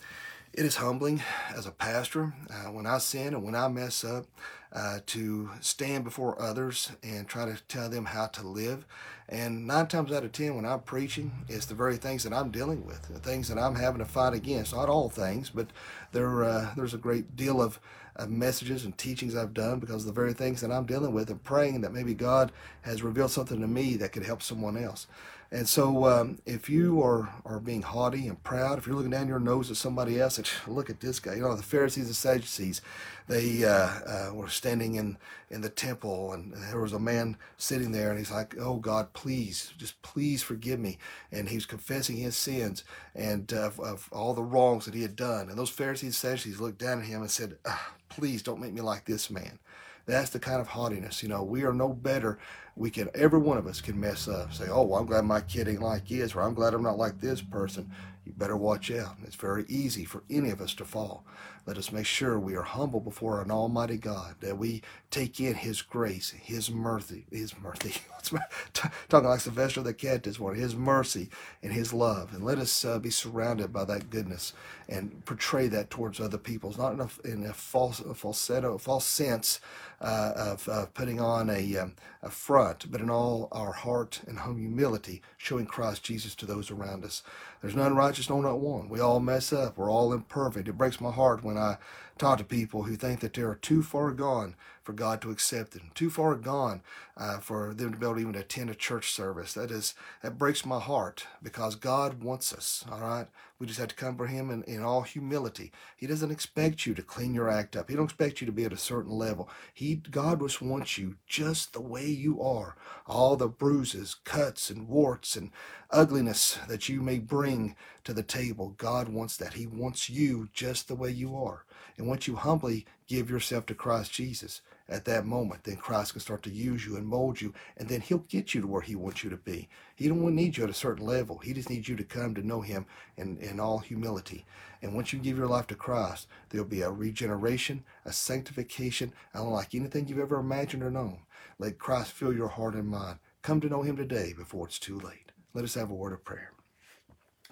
it 0.53 0.65
is 0.65 0.77
humbling 0.77 1.23
as 1.55 1.67
a 1.67 1.71
pastor 1.71 2.35
uh, 2.51 2.71
when 2.71 2.87
I 2.87 2.99
sin 2.99 3.35
and 3.35 3.43
when 3.43 3.55
I 3.55 3.69
mess 3.69 4.05
up 4.05 4.27
uh, 4.73 4.99
to 5.07 5.51
stand 5.61 6.05
before 6.05 6.41
others 6.41 6.93
and 7.03 7.27
try 7.27 7.47
to 7.47 7.61
tell 7.69 7.89
them 7.89 8.07
how 8.07 8.27
to 8.27 8.47
live. 8.47 8.87
And 9.29 9.67
nine 9.67 9.87
times 9.87 10.13
out 10.13 10.25
of 10.25 10.33
ten, 10.33 10.55
when 10.55 10.65
I'm 10.65 10.81
preaching, 10.81 11.33
it's 11.49 11.67
the 11.67 11.75
very 11.75 11.97
things 11.97 12.23
that 12.25 12.33
I'm 12.33 12.51
dealing 12.51 12.87
with, 12.87 13.03
the 13.09 13.19
things 13.19 13.49
that 13.49 13.59
I'm 13.59 13.75
having 13.75 13.99
to 13.99 14.05
fight 14.05 14.35
against. 14.35 14.75
Not 14.75 14.89
all 14.89 15.09
things, 15.09 15.51
but 15.51 15.69
there 16.13 16.45
uh, 16.45 16.73
there's 16.77 16.95
a 16.95 16.99
great 16.99 17.35
deal 17.35 17.61
of, 17.61 17.81
of 18.17 18.31
messages 18.31 18.85
and 18.85 18.97
teachings 18.97 19.37
I've 19.37 19.55
done 19.55 19.79
because 19.79 20.03
of 20.03 20.07
the 20.07 20.21
very 20.21 20.33
things 20.33 20.61
that 20.61 20.73
I'm 20.73 20.87
dealing 20.87 21.13
with 21.13 21.31
and 21.31 21.43
praying 21.43 21.83
that 21.83 21.93
maybe 21.93 22.15
God 22.15 22.53
has 22.83 23.03
revealed 23.03 23.31
something 23.31 23.61
to 23.61 23.67
me 23.67 23.97
that 23.97 24.13
could 24.13 24.25
help 24.25 24.43
someone 24.43 24.77
else. 24.77 25.07
And 25.53 25.69
so, 25.69 26.07
um, 26.07 26.39
if 26.45 26.69
you 26.69 27.01
are, 27.03 27.33
are 27.45 27.61
being 27.61 27.83
haughty 27.83 28.27
and 28.27 28.43
proud, 28.43 28.79
if 28.79 28.87
you're 28.87 28.97
looking 28.97 29.13
down 29.13 29.29
your 29.29 29.39
nose 29.39 29.71
at 29.71 29.77
somebody 29.77 30.21
else, 30.21 30.39
and 30.39 30.49
look 30.67 30.91
at 30.91 31.01
this 31.01 31.21
guy, 31.21 31.35
you 31.35 31.43
know, 31.43 31.55
the 31.55 31.63
Pharisees 31.63 32.07
and 32.07 32.17
Sadducees, 32.17 32.81
they 33.29 33.65
uh, 33.65 33.69
uh, 33.71 34.31
were 34.35 34.49
standing 34.49 34.97
in, 34.97 35.19
in 35.51 35.61
the 35.61 35.69
temple, 35.69 36.33
and 36.33 36.53
there 36.53 36.81
was 36.81 36.93
a 36.93 36.99
man 36.99 37.37
sitting 37.57 37.93
there, 37.93 38.11
and 38.11 38.19
he's 38.19 38.31
like, 38.31 38.57
Oh 38.59 38.77
God, 38.77 39.13
please, 39.13 39.73
just 39.79 40.01
please 40.03 40.43
forgive 40.43 40.81
me. 40.81 40.99
And 41.31 41.49
he 41.49 41.57
was 41.57 41.67
confessing 41.67 42.17
his 42.17 42.37
sins 42.37 42.83
and 43.15 43.53
uh, 43.53 43.67
of, 43.67 43.81
of, 43.81 44.09
all 44.13 44.35
the 44.35 44.43
wrongs 44.43 44.85
that 44.85 44.95
he 44.95 45.03
had 45.03 45.17
done. 45.17 45.49
And 45.49 45.59
those 45.59 45.71
Pharisees 45.71 46.09
and 46.09 46.15
Sadducees 46.15 46.61
looked 46.61 46.79
down 46.79 47.01
at 47.01 47.07
him 47.07 47.21
and 47.21 47.31
said, 47.31 47.57
ah, 47.67 47.93
Please 48.09 48.43
don't 48.43 48.61
make 48.61 48.73
me 48.73 48.81
like 48.81 49.05
this 49.05 49.31
man. 49.31 49.59
That's 50.07 50.31
the 50.31 50.39
kind 50.39 50.61
of 50.61 50.69
haughtiness. 50.69 51.23
You 51.23 51.29
know, 51.29 51.43
we 51.43 51.65
are 51.65 51.73
no 51.73 51.89
better. 51.89 52.39
We 52.77 52.91
can, 52.91 53.11
every 53.15 53.41
one 53.41 53.59
of 53.59 53.67
us 53.67 53.81
can 53.81 53.99
mess 53.99 54.29
up. 54.29 54.55
Say, 54.55 54.69
oh, 54.69 54.83
well, 54.83 55.01
I'm 55.01 55.07
glad 55.07 55.25
my 55.25 55.41
kid 55.41 55.69
ain't 55.69 55.83
like 55.83 56.07
his, 56.07 56.35
or 56.35 56.43
I'm 56.43 56.55
glad 56.55 56.75
I'm 56.75 56.83
not 56.83 56.99
like 56.99 57.21
this 57.21 57.43
person. 57.43 57.91
You 58.27 58.33
better 58.37 58.57
watch 58.57 58.91
out. 58.91 59.17
It's 59.25 59.37
very 59.37 59.65
easy 59.69 60.05
for 60.05 60.25
any 60.29 60.51
of 60.51 60.61
us 60.61 60.75
to 60.75 60.85
fall. 60.85 61.25
Let 61.65 61.79
us 61.79 61.93
make 61.93 62.07
sure 62.07 62.39
we 62.39 62.57
are 62.57 62.63
humble 62.63 63.01
before 63.01 63.41
an 63.41 63.51
almighty 63.51 63.97
God, 63.97 64.37
that 64.41 64.59
we 64.59 64.83
take 65.11 65.41
in 65.41 65.55
his 65.55 65.83
grace, 65.83 66.31
his 66.31 66.71
mercy, 66.71 67.25
his 67.31 67.55
mercy. 67.59 67.95
Talking 69.09 69.29
like 69.29 69.41
Sylvester 69.41 69.83
the 69.83 69.95
cat 69.95 70.23
this 70.25 70.39
morning, 70.39 70.61
his 70.61 70.75
mercy 70.75 71.29
and 71.63 71.73
his 71.73 71.93
love. 71.93 72.33
And 72.33 72.45
let 72.45 72.59
us 72.59 72.85
uh, 72.85 72.99
be 72.99 73.11
surrounded 73.11 73.73
by 73.73 73.85
that 73.85 74.11
goodness 74.11 74.53
and 74.89 75.25
portray 75.25 75.69
that 75.69 75.91
towards 75.91 76.21
other 76.21 76.39
people. 76.39 76.71
It's 76.71 76.79
not 76.79 76.95
in 76.95 77.01
a, 77.01 77.09
in 77.25 77.47
a 77.47 77.53
false 77.53 78.01
a 78.01 78.15
falsetto, 78.15 78.79
false 78.79 79.05
sense 79.05 79.61
uh, 80.01 80.33
of, 80.37 80.69
of, 80.69 80.95
putting 80.95 81.21
on 81.21 81.51
a, 81.51 81.77
um, 81.77 81.95
a 82.27 82.31
front, 82.31 82.91
but 82.91 83.01
in 83.01 83.09
all 83.09 83.49
our 83.53 83.73
heart 83.73 84.21
and 84.27 84.41
humility, 84.41 85.23
showing 85.37 85.65
Christ 85.65 86.03
Jesus 86.03 86.35
to 86.35 86.47
those 86.47 86.71
around 86.71 87.05
us. 87.05 87.23
There's 87.63 87.77
none 87.77 87.95
righteous, 87.95 88.29
no, 88.29 88.41
not 88.41 88.59
one. 88.59 88.89
We 88.89 89.01
all 89.01 89.21
mess 89.21 89.53
up. 89.53 89.79
We're 89.79 89.91
all 89.91 90.13
imperfect. 90.13 90.69
It 90.69 90.77
breaks 90.77 91.01
my 91.01 91.13
heart 91.13 91.45
when 91.45 91.57
I 91.57 91.79
talk 92.19 92.39
to 92.39 92.45
people 92.45 92.85
who 92.85 92.97
think 92.97 93.21
that 93.21 93.35
they 93.35 93.43
are 93.43 93.57
too 93.57 93.83
far 93.83 94.13
gone 94.13 94.55
for 94.83 94.93
God 94.93 95.21
to 95.23 95.31
accept 95.31 95.73
them, 95.73 95.91
too 95.95 96.11
far 96.11 96.35
gone 96.37 96.83
uh, 97.17 97.39
for 97.39 97.75
them 97.75 97.93
to 97.93 97.99
be 97.99 98.07
able 98.07 98.15
to 98.17 98.21
even 98.21 98.37
attend 98.37 98.71
a 98.71 98.75
church 98.75 99.13
service. 99.13 99.55
That 99.55 99.71
is 99.71 99.95
that 100.23 100.39
breaks 100.39 100.65
my 100.65 100.81
heart 100.81 101.27
because 101.43 101.75
God 101.75 102.23
wants 102.23 102.53
us. 102.53 102.85
All 102.91 103.01
right, 103.01 103.27
we 103.59 103.67
just 103.67 103.81
have 103.81 103.89
to 103.89 103.95
come 103.97 104.17
for 104.17 104.29
Him 104.29 104.51
in, 104.51 104.63
in 104.65 104.83
all 104.83 105.03
humility. 105.03 105.73
He 105.97 106.07
doesn't 106.07 106.31
expect 106.31 106.87
you 106.87 106.95
to 106.95 107.03
clean 107.03 107.35
your 107.35 107.51
act 107.51 107.77
up. 107.77 107.91
He 107.91 107.97
don't 107.97 108.05
expect 108.07 108.41
you 108.41 108.47
to 108.47 108.53
be 108.53 108.65
at 108.65 108.73
a 108.73 108.79
certain 108.79 109.13
level. 109.13 109.51
He 109.75 109.97
God 109.97 110.41
just 110.41 110.63
wants 110.63 110.99
you 110.99 111.17
just 111.27 111.73
the 111.73 111.81
way 111.83 112.07
you 112.07 112.43
are. 112.43 112.77
All 113.07 113.37
the 113.37 113.49
bruises, 113.49 114.17
cuts, 114.25 114.71
and 114.71 114.89
warts 114.89 115.37
and 115.37 115.51
ugliness 115.91 116.59
that 116.69 116.89
you 116.89 117.03
may 117.03 117.19
bring 117.19 117.77
to 118.05 118.13
the 118.15 118.23
table. 118.23 118.75
God 118.79 119.09
wants 119.09 119.37
that. 119.39 119.55
He 119.55 119.67
wants 119.67 120.09
you 120.11 120.49
just 120.55 120.89
the 120.89 120.95
way 120.97 121.11
you 121.11 121.37
are. 121.37 121.65
And 121.97 122.07
once 122.07 122.27
you 122.27 122.37
humbly 122.37 122.87
give 123.07 123.31
yourself 123.31 123.67
to 123.67 123.75
Christ 123.75 124.13
Jesus, 124.13 124.61
at 124.89 125.05
that 125.07 125.27
moment, 125.27 125.65
then 125.65 125.77
Christ 125.77 126.13
can 126.13 126.21
start 126.21 126.43
to 126.45 126.51
use 126.51 126.87
you 126.87 126.97
and 126.97 127.07
mold 127.07 127.41
you, 127.41 127.53
and 127.77 127.89
then 127.89 128.01
He'll 128.01 128.19
get 128.19 128.55
you 128.55 128.61
to 128.61 128.67
where 128.67 128.83
He 128.83 128.95
wants 128.95 129.25
you 129.25 129.31
to 129.31 129.37
be. 129.37 129.69
He 129.97 130.09
don't 130.09 130.35
need 130.35 130.57
you 130.57 130.65
at 130.65 130.71
a 130.71 130.75
certain 130.75 131.05
level. 131.05 131.39
He 131.39 131.53
just 131.53 131.71
needs 131.71 131.89
you 131.89 131.97
to 131.97 132.05
come 132.05 132.35
to 132.35 132.47
know 132.47 132.61
Him 132.61 132.87
in, 133.17 133.37
in 133.39 133.59
all 133.59 133.79
humility. 133.79 134.45
And 134.83 134.95
once 134.95 135.13
you 135.13 135.19
give 135.19 135.39
your 135.39 135.49
life 135.49 135.67
to 135.69 135.75
Christ, 135.75 136.29
there'll 136.49 136.67
be 136.67 136.83
a 136.83 136.91
regeneration, 136.91 137.83
a 138.05 138.13
sanctification, 138.13 139.13
unlike 139.35 139.75
anything 139.75 140.07
you've 140.07 140.19
ever 140.19 140.39
imagined 140.39 140.85
or 140.85 140.91
known. 140.91 141.21
Let 141.59 141.79
Christ 141.79 142.13
fill 142.13 142.33
your 142.33 142.49
heart 142.49 142.75
and 142.75 142.89
mind. 142.89 143.19
Come 143.43 143.61
to 143.61 143.69
know 143.69 143.83
Him 143.83 143.97
today 143.97 144.35
before 144.37 144.67
it's 144.67 144.79
too 144.79 145.01
late. 145.01 145.33
Let 145.53 145.65
us 145.65 145.75
have 145.75 145.91
a 145.91 145.95
word 145.95 146.13
of 146.13 146.25
prayer. 146.25 146.53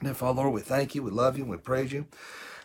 And 0.01 0.17
Father, 0.17 0.43
Lord, 0.43 0.55
we 0.55 0.61
thank 0.61 0.95
you, 0.95 1.03
we 1.03 1.11
love 1.11 1.39
you, 1.39 1.45
we 1.45 1.57
praise 1.57 1.93
you. 1.93 2.07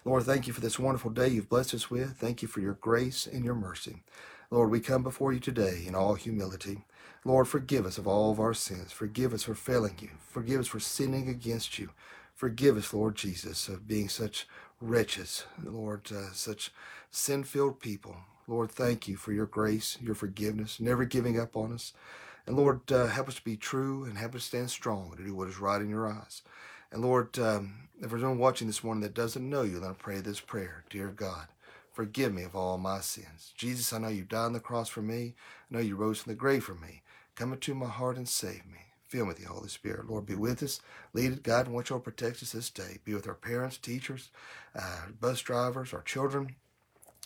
Lord, 0.06 0.24
thank 0.24 0.48
you 0.48 0.53
for 0.53 0.62
this 0.62 0.79
wonderful 0.79 1.12
day 1.12 1.27
you've 1.27 1.50
blessed 1.50 1.74
us 1.74 1.91
with. 1.91 2.18
Thank 2.18 2.41
you 2.41 2.48
for 2.48 2.62
your 2.62 2.74
grace 2.74 3.27
and 3.27 3.44
your 3.44 3.56
mercy. 3.56 4.03
Lord, 4.50 4.72
we 4.72 4.79
come 4.79 5.03
before 5.03 5.34
you 5.34 5.39
today 5.39 5.84
in 5.86 5.94
all 5.94 6.15
humility. 6.15 6.86
Lord, 7.25 7.48
forgive 7.48 7.86
us 7.86 7.98
of 7.98 8.08
all 8.08 8.32
of 8.32 8.39
our 8.39 8.53
sins. 8.53 8.91
Forgive 8.91 9.34
us 9.34 9.44
for 9.44 9.56
failing 9.56 9.96
you. 10.01 10.10
Forgive 10.29 10.62
us 10.62 10.68
for 10.68 10.79
sinning 10.79 11.27
against 11.27 11.77
you. 11.77 11.89
Forgive 12.34 12.77
us, 12.77 12.94
Lord 12.94 13.15
Jesus, 13.15 13.68
of 13.68 13.88
being 13.88 14.08
such 14.08 14.48
wretches, 14.79 15.44
Lord, 15.62 16.10
uh, 16.12 16.32
such 16.32 16.72
sin 17.12 17.44
filled 17.44 17.82
people. 17.82 18.15
Lord, 18.48 18.72
thank 18.72 19.08
you 19.08 19.18
for 19.18 19.34
your 19.34 19.46
grace, 19.46 19.98
your 20.01 20.15
forgiveness, 20.15 20.79
never 20.79 21.06
giving 21.06 21.39
up 21.39 21.58
on 21.58 21.74
us. 21.74 21.94
And 22.48 22.56
Lord, 22.56 22.91
uh, 22.91 23.08
help 23.08 23.27
us 23.27 23.36
to 23.36 23.44
be 23.44 23.58
true 23.58 24.06
and 24.06 24.18
help 24.18 24.34
us 24.34 24.46
stand 24.46 24.72
strong 24.72 25.13
to 25.18 25.24
do 25.24 25.36
what 25.36 25.50
is 25.50 25.60
right 25.60 25.82
in 25.82 25.89
your 25.89 26.08
eyes. 26.12 26.41
And 26.91 27.01
Lord, 27.01 27.38
um, 27.39 27.89
if 28.01 28.10
there's 28.10 28.24
anyone 28.24 28.39
watching 28.39 28.67
this 28.67 28.84
morning 28.84 29.01
that 29.03 29.13
doesn't 29.13 29.48
know 29.48 29.62
you, 29.63 29.79
then 29.79 29.89
I 29.91 29.93
pray 29.93 30.19
this 30.19 30.39
prayer. 30.39 30.84
Dear 30.89 31.10
God, 31.10 31.48
Forgive 32.00 32.34
me 32.34 32.43
of 32.43 32.55
all 32.55 32.77
my 32.77 33.01
sins. 33.01 33.51
Jesus, 33.58 33.91
I 33.91 33.98
know 33.98 34.08
you 34.08 34.24
died 34.24 34.46
on 34.46 34.53
the 34.53 34.62
cross 34.62 34.88
for 34.88 35.01
me. 35.01 35.34
I 35.69 35.75
know 35.75 35.81
you 35.81 35.98
rose 35.98 36.22
from 36.22 36.31
the 36.31 36.38
grave 36.38 36.63
for 36.63 36.75
me. 36.75 37.01
Come 37.36 37.51
into 37.51 37.75
my 37.75 37.89
heart 37.89 38.15
and 38.15 38.25
save 38.25 38.65
me. 38.67 38.79
Fill 39.03 39.25
me 39.25 39.29
with 39.29 39.38
the 39.39 39.50
Holy 39.50 39.67
Spirit. 39.67 40.10
Lord, 40.10 40.25
be 40.25 40.36
with 40.36 40.63
us. 40.63 40.79
Lead 41.12 41.34
it, 41.34 41.43
God, 41.43 41.65
and 41.65 41.75
watch 41.75 41.91
over 41.91 42.00
protect 42.00 42.41
us 42.41 42.53
this 42.53 42.69
day. 42.69 43.00
Be 43.03 43.13
with 43.13 43.27
our 43.27 43.34
parents, 43.34 43.75
teachers, 43.77 44.29
uh, 44.74 45.08
bus 45.19 45.41
drivers, 45.41 45.93
our 45.93 46.01
children. 46.03 46.55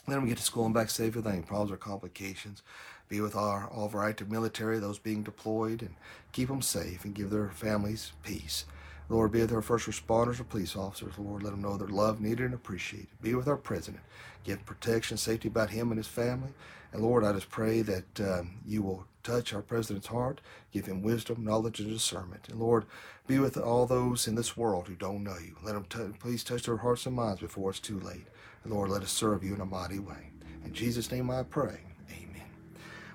Let 0.07 0.15
them 0.15 0.27
get 0.27 0.37
to 0.37 0.43
school 0.43 0.65
and 0.65 0.73
back 0.73 0.89
safe 0.89 1.15
without 1.15 1.33
any 1.33 1.43
problems 1.43 1.71
or 1.71 1.77
complications. 1.77 2.63
Be 3.09 3.21
with 3.21 3.35
our, 3.35 3.67
all 3.67 3.89
variety 3.89 3.91
of 3.91 3.95
our 3.95 4.09
active 4.09 4.31
military, 4.31 4.79
those 4.79 4.97
being 4.97 5.21
deployed, 5.21 5.83
and 5.83 5.93
keep 6.31 6.47
them 6.47 6.63
safe 6.63 7.05
and 7.05 7.13
give 7.13 7.29
their 7.29 7.49
families 7.49 8.13
peace. 8.23 8.65
Lord, 9.09 9.31
be 9.31 9.41
with 9.41 9.53
our 9.53 9.61
first 9.61 9.87
responders 9.87 10.39
or 10.39 10.45
police 10.45 10.75
officers. 10.75 11.17
Lord, 11.17 11.43
let 11.43 11.51
them 11.51 11.61
know 11.61 11.77
their 11.77 11.87
love 11.87 12.21
needed, 12.21 12.45
and 12.45 12.53
appreciated. 12.53 13.09
Be 13.21 13.35
with 13.35 13.47
our 13.47 13.57
president. 13.57 14.03
Give 14.43 14.65
protection, 14.65 15.17
safety 15.17 15.47
about 15.47 15.69
him 15.69 15.91
and 15.91 15.97
his 15.97 16.07
family. 16.07 16.49
And 16.91 17.01
Lord, 17.01 17.23
I 17.23 17.33
just 17.33 17.49
pray 17.49 17.81
that 17.81 18.19
um, 18.21 18.59
you 18.65 18.81
will 18.81 19.05
touch 19.23 19.53
our 19.53 19.61
president's 19.61 20.07
heart, 20.07 20.41
give 20.71 20.85
him 20.85 21.01
wisdom, 21.01 21.43
knowledge, 21.43 21.79
and 21.79 21.89
discernment. 21.89 22.47
And 22.49 22.59
Lord, 22.59 22.85
be 23.25 23.39
with 23.39 23.57
all 23.57 23.85
those 23.85 24.27
in 24.27 24.35
this 24.35 24.57
world 24.57 24.87
who 24.87 24.95
don't 24.95 25.23
know 25.23 25.37
you. 25.37 25.55
Let 25.63 25.73
them 25.73 25.85
t- 25.89 26.17
please 26.19 26.43
touch 26.43 26.63
their 26.63 26.77
hearts 26.77 27.05
and 27.05 27.15
minds 27.15 27.41
before 27.41 27.69
it's 27.71 27.79
too 27.79 27.99
late. 27.99 28.27
And 28.63 28.73
Lord, 28.73 28.89
let 28.89 29.01
us 29.01 29.11
serve 29.11 29.43
you 29.43 29.55
in 29.55 29.61
a 29.61 29.65
mighty 29.65 29.99
way. 29.99 30.31
In 30.65 30.73
Jesus' 30.73 31.11
name 31.11 31.29
I 31.29 31.43
pray. 31.43 31.79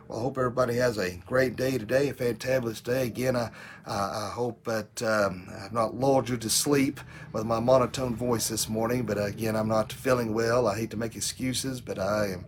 Well, 0.08 0.20
I 0.20 0.22
hope 0.22 0.38
everybody 0.38 0.76
has 0.76 0.96
a 0.96 1.18
great 1.26 1.54
day 1.54 1.76
today, 1.76 2.08
a 2.08 2.14
fantabulous 2.14 2.82
day. 2.82 3.06
Again, 3.06 3.36
I, 3.36 3.50
I, 3.84 3.92
I 3.94 4.30
hope 4.32 4.64
that 4.64 5.02
um, 5.02 5.46
I've 5.62 5.74
not 5.74 5.96
lulled 5.96 6.30
you 6.30 6.38
to 6.38 6.48
sleep 6.48 6.98
with 7.34 7.44
my 7.44 7.60
monotone 7.60 8.16
voice 8.16 8.48
this 8.48 8.70
morning, 8.70 9.04
but 9.04 9.22
again, 9.22 9.54
I'm 9.54 9.68
not 9.68 9.92
feeling 9.92 10.32
well. 10.32 10.66
I 10.66 10.78
hate 10.78 10.90
to 10.92 10.96
make 10.96 11.14
excuses, 11.14 11.82
but 11.82 11.98
I 11.98 12.28
am, 12.32 12.46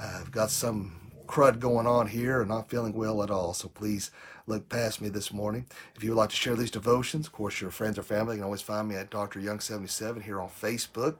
uh, 0.00 0.20
I've 0.20 0.30
got 0.30 0.50
some 0.50 0.99
crud 1.30 1.60
going 1.60 1.86
on 1.86 2.08
here 2.08 2.40
and 2.40 2.50
not 2.50 2.68
feeling 2.68 2.92
well 2.92 3.22
at 3.22 3.30
all. 3.30 3.54
So 3.54 3.68
please 3.68 4.10
look 4.48 4.68
past 4.68 5.00
me 5.00 5.08
this 5.08 5.32
morning. 5.32 5.64
If 5.94 6.02
you 6.02 6.10
would 6.10 6.16
like 6.16 6.30
to 6.30 6.36
share 6.36 6.56
these 6.56 6.72
devotions, 6.72 7.28
of 7.28 7.32
course, 7.32 7.60
your 7.60 7.70
friends 7.70 8.00
or 8.00 8.02
family 8.02 8.34
can 8.34 8.44
always 8.44 8.62
find 8.62 8.88
me 8.88 8.96
at 8.96 9.10
Dr. 9.10 9.38
Young77 9.38 10.22
here 10.22 10.40
on 10.40 10.48
Facebook. 10.48 11.14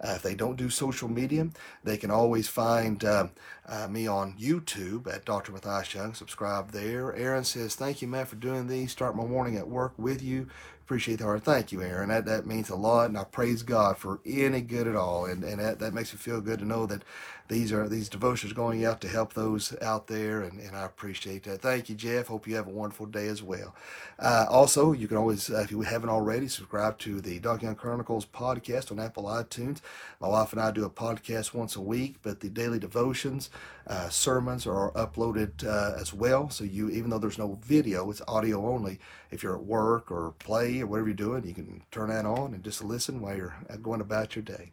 Uh, 0.00 0.12
if 0.14 0.22
they 0.22 0.36
don't 0.36 0.54
do 0.54 0.70
social 0.70 1.08
media, 1.08 1.48
they 1.82 1.96
can 1.96 2.12
always 2.12 2.46
find 2.46 3.04
uh, 3.04 3.26
uh, 3.68 3.88
me 3.88 4.06
on 4.06 4.34
YouTube 4.34 5.12
at 5.12 5.24
Dr. 5.24 5.50
Matthias 5.50 5.92
Young. 5.92 6.14
Subscribe 6.14 6.70
there. 6.70 7.12
Aaron 7.16 7.42
says, 7.42 7.74
Thank 7.74 8.00
you, 8.00 8.06
Matt, 8.06 8.28
for 8.28 8.36
doing 8.36 8.68
these. 8.68 8.92
Start 8.92 9.16
my 9.16 9.24
morning 9.24 9.56
at 9.56 9.66
work 9.66 9.94
with 9.98 10.22
you. 10.22 10.46
Appreciate 10.86 11.18
the 11.18 11.24
heart. 11.24 11.42
Thank 11.42 11.72
you, 11.72 11.82
Aaron. 11.82 12.10
That, 12.10 12.26
that 12.26 12.46
means 12.46 12.70
a 12.70 12.76
lot, 12.76 13.08
and 13.08 13.18
I 13.18 13.24
praise 13.24 13.64
God 13.64 13.98
for 13.98 14.20
any 14.24 14.60
good 14.60 14.86
at 14.86 14.94
all. 14.94 15.24
And, 15.24 15.42
and 15.42 15.58
that, 15.58 15.80
that 15.80 15.92
makes 15.92 16.12
me 16.12 16.18
feel 16.20 16.40
good 16.40 16.60
to 16.60 16.64
know 16.64 16.86
that 16.86 17.02
these 17.48 17.72
are 17.72 17.88
these 17.88 18.08
devotions 18.08 18.52
going 18.52 18.84
out 18.84 19.00
to 19.02 19.08
help 19.08 19.34
those 19.34 19.76
out 19.80 20.06
there, 20.06 20.42
and, 20.42 20.58
and 20.60 20.76
I 20.76 20.84
appreciate 20.84 21.44
that. 21.44 21.62
Thank 21.62 21.88
you, 21.88 21.94
Jeff. 21.94 22.26
Hope 22.26 22.46
you 22.46 22.56
have 22.56 22.66
a 22.66 22.70
wonderful 22.70 23.06
day 23.06 23.28
as 23.28 23.42
well. 23.42 23.74
Uh, 24.18 24.46
also, 24.48 24.92
you 24.92 25.06
can 25.06 25.16
always, 25.16 25.50
uh, 25.50 25.60
if 25.60 25.70
you 25.70 25.82
haven't 25.82 26.08
already, 26.08 26.48
subscribe 26.48 26.98
to 26.98 27.20
the 27.20 27.38
Doc 27.38 27.62
Young 27.62 27.74
Chronicles 27.74 28.26
podcast 28.26 28.90
on 28.90 28.98
Apple 28.98 29.24
iTunes. 29.24 29.80
My 30.20 30.28
wife 30.28 30.52
and 30.52 30.60
I 30.60 30.70
do 30.70 30.84
a 30.84 30.90
podcast 30.90 31.54
once 31.54 31.76
a 31.76 31.80
week, 31.80 32.16
but 32.22 32.40
the 32.40 32.48
daily 32.48 32.78
devotions, 32.78 33.50
uh, 33.86 34.08
sermons 34.08 34.66
are 34.66 34.90
uploaded 34.92 35.64
uh, 35.64 36.00
as 36.00 36.12
well. 36.12 36.50
So 36.50 36.64
you, 36.64 36.90
even 36.90 37.10
though 37.10 37.18
there's 37.18 37.38
no 37.38 37.58
video, 37.62 38.10
it's 38.10 38.22
audio 38.26 38.66
only. 38.66 38.98
If 39.30 39.42
you're 39.42 39.56
at 39.56 39.64
work 39.64 40.10
or 40.10 40.32
play 40.38 40.80
or 40.80 40.86
whatever 40.86 41.08
you're 41.08 41.16
doing, 41.16 41.44
you 41.44 41.52
can 41.54 41.82
turn 41.90 42.08
that 42.08 42.24
on 42.24 42.54
and 42.54 42.62
just 42.62 42.82
listen 42.82 43.20
while 43.20 43.36
you're 43.36 43.56
uh, 43.68 43.76
going 43.76 44.00
about 44.00 44.34
your 44.34 44.42
day. 44.42 44.70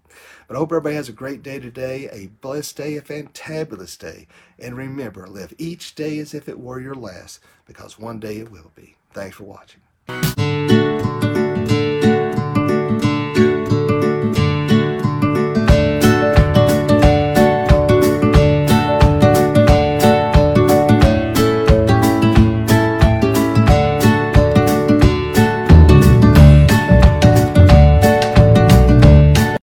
But 0.47 0.55
I 0.55 0.59
hope 0.59 0.71
everybody 0.71 0.95
has 0.95 1.09
a 1.09 1.13
great 1.13 1.43
day 1.43 1.59
today, 1.59 2.07
a 2.11 2.27
blessed 2.27 2.62
day, 2.71 2.95
a 2.95 3.01
fantabulous 3.01 3.97
day. 3.97 4.27
And 4.57 4.77
remember, 4.77 5.27
live 5.27 5.53
each 5.57 5.95
day 5.95 6.19
as 6.19 6.33
if 6.33 6.47
it 6.47 6.59
were 6.59 6.79
your 6.79 6.95
last, 6.95 7.39
because 7.65 7.99
one 7.99 8.19
day 8.19 8.37
it 8.37 8.51
will 8.51 8.71
be. 8.75 8.95
Thanks 9.11 9.37
for 9.37 9.43
watching. 9.43 9.81